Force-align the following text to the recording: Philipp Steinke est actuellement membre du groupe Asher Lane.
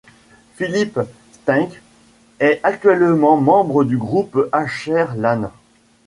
Philipp 0.55 0.99
Steinke 1.31 1.79
est 2.39 2.59
actuellement 2.63 3.37
membre 3.37 3.83
du 3.83 3.97
groupe 3.99 4.49
Asher 4.51 5.05
Lane. 5.15 5.51